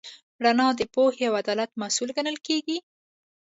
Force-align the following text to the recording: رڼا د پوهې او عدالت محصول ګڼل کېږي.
رڼا 0.43 0.67
د 0.79 0.81
پوهې 0.93 1.23
او 1.29 1.33
عدالت 1.41 1.71
محصول 1.81 2.09
ګڼل 2.17 2.37
کېږي. 2.47 2.77